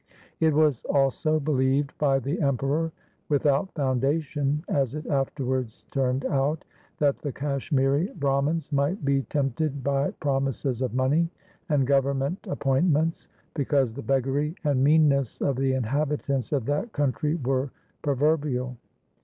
It 0.39 0.55
was 0.55 0.83
also 0.85 1.39
believed 1.39 1.95
by 1.99 2.17
the 2.17 2.41
Emperor— 2.41 2.91
without 3.29 3.71
foundation 3.75 4.63
as 4.67 4.95
it 4.95 5.05
afterwards 5.05 5.85
turned 5.91 6.25
out— 6.25 6.65
that 6.97 7.19
the 7.19 7.31
Kashmiri 7.31 8.07
Brahmans 8.17 8.71
might 8.71 9.05
be 9.05 9.21
tempted 9.21 9.83
by 9.83 10.09
promises 10.19 10.81
of 10.81 10.95
money 10.95 11.29
and 11.69 11.85
govern 11.85 12.17
ment 12.17 12.39
appointments, 12.49 13.27
because 13.53 13.93
the 13.93 14.01
beggary 14.01 14.55
and 14.63 14.83
mean 14.83 15.07
ness 15.07 15.39
of 15.39 15.55
the 15.55 15.73
inhabitants 15.73 16.51
of 16.51 16.65
that 16.65 16.93
country 16.93 17.35
were 17.35 17.69
pro 18.01 18.15
verbial. 18.15 18.77